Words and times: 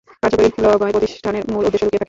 কার্যকরী 0.21 0.49
লোগোয় 0.65 0.93
প্রতিষ্ঠানের 0.95 1.43
মূল 1.51 1.63
উদ্দেশ্য 1.65 1.83
লুকিয়ে 1.85 1.91
থাকে। 1.95 1.99